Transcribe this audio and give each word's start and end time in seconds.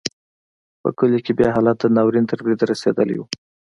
په 0.81 0.89
کلیو 0.97 1.23
کې 1.25 1.31
بیا 1.39 1.49
حالت 1.55 1.77
د 1.81 1.85
ناورین 1.95 2.25
تر 2.29 2.39
بریده 2.43 2.65
رسېدلی 2.71 3.15
و. 3.19 3.23